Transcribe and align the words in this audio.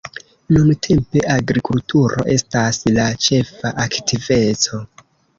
Nuntempe 0.53 1.19
agrikulturo 1.35 2.23
estas 2.35 2.79
la 2.95 3.05
ĉefa 3.25 3.73
aktiveco. 3.85 4.81